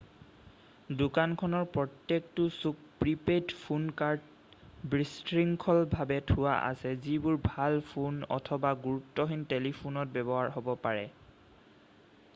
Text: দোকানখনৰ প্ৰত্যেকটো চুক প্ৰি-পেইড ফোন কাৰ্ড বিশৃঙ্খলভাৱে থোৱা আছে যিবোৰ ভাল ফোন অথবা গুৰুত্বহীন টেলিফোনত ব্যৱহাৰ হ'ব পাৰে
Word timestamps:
দোকানখনৰ 0.99 1.65
প্ৰত্যেকটো 1.73 2.45
চুক 2.53 2.79
প্ৰি-পেইড 3.01 3.51
ফোন 3.65 3.83
কাৰ্ড 3.99 4.89
বিশৃঙ্খলভাৱে 4.95 6.17
থোৱা 6.33 6.55
আছে 6.71 6.93
যিবোৰ 7.07 7.37
ভাল 7.49 7.77
ফোন 7.91 8.17
অথবা 8.39 8.71
গুৰুত্বহীন 8.87 9.43
টেলিফোনত 9.55 10.17
ব্যৱহাৰ 10.17 10.49
হ'ব 10.57 10.73
পাৰে 10.89 11.05